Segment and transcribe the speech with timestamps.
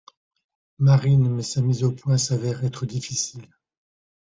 [0.79, 3.45] Marines mais sa mise au point s'avère être difficile.